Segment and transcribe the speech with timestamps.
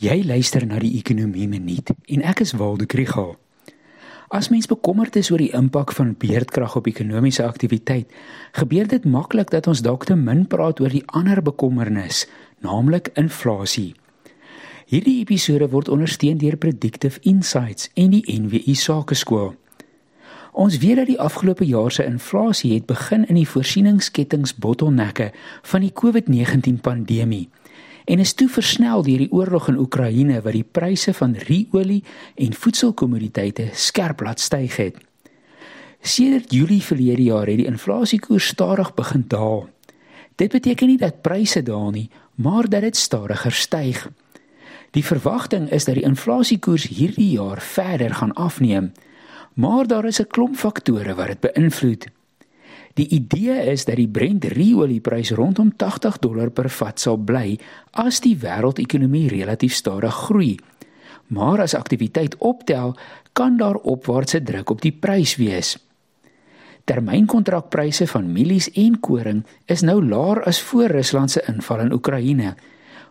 [0.00, 3.34] Jy luister na die Ekonomie Minuut en ek is Waldo Krügel.
[4.32, 8.08] As mens bekommerd is oor die impak van beerdkrag op ekonomiese aktiwiteit,
[8.56, 12.22] gebeur dit maklik dat ons dalk te min praat oor die ander bekommernis,
[12.64, 13.92] naamlik inflasie.
[14.88, 19.52] Hierdie episode word ondersteun deur Predictive Insights en die NWI Sakeskool.
[20.56, 25.28] Ons weet dat die afgelope jaar se inflasie het begin in die voorsieningsketTINGS bottelnekke
[25.60, 27.50] van die COVID-19 pandemie
[28.04, 32.02] en is toe versnel deur die oorlog in Oekraïne wat die pryse van ruolie
[32.34, 34.96] en voedselkommoditeite skerp laat styg het.
[36.00, 39.68] Sedert Julie verlede jaar het die inflasiekoers stadig begin daal.
[40.36, 44.08] Dit beteken nie dat pryse daal nie, maar dat dit stadiger styg.
[44.90, 48.92] Die verwagting is dat die inflasiekoers hierdie jaar verder gaan afneem,
[49.54, 52.06] maar daar is 'n klomp faktore wat dit beïnvloed.
[52.94, 57.58] Die idee is dat die Brent ruolieprys rondom 80 dollar per vat sal bly
[57.92, 60.56] as die wêreldekonomie relatief stadig groei.
[61.30, 62.96] Maar as aktiwiteit optel,
[63.32, 65.76] kan daar opwaartse druk op die prys wees.
[66.84, 72.56] Termynkontrakpryse van mielies en koring is nou laer as voor Rusland se inval in Oekraïne,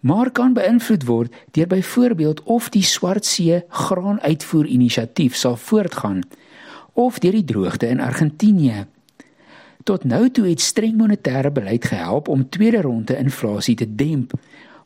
[0.00, 6.22] maar kan beïnvloed word deur byvoorbeeld of die Swartsee graanuitvoer-inisiatief sal voortgaan
[6.92, 8.84] of deur die droogte in Argentinië.
[9.84, 14.32] Tot nou toe het streng monetêre beleid gehelp om tweede ronde inflasie te demp.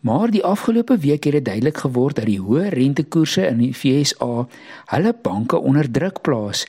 [0.00, 4.46] Maar die afgelope week het dit duidelik geword dat die hoë rentekoerse in die FSA
[4.94, 6.64] hulle banke onder druk plaas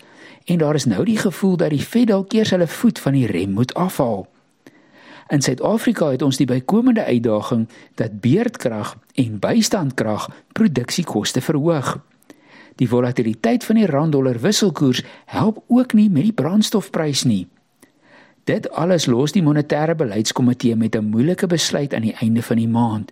[0.48, 3.26] en daar is nou die gevoel dat die Fed dalk eers hulle voet van die
[3.28, 4.28] rem moet afhaal.
[5.28, 11.98] In Suid-Afrika het ons die bykomende uitdaging dat beerdkrag en bystandkrag produksiekoste verhoog.
[12.76, 17.48] Die volatiliteit van die rand-dollar wisselkoers help ook nie met die brandstofprys nie.
[18.48, 22.68] Dit alles los die monetêre beleidskomitee met 'n moeilike besluit aan die einde van die
[22.68, 23.12] maand.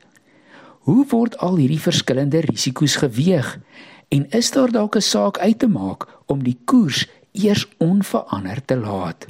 [0.80, 3.60] Hoe word al hierdie verskillende risiko's geweeg
[4.08, 8.78] en is daar dalk 'n saak uit te maak om die koers eers onveranderd te
[8.78, 9.28] laat?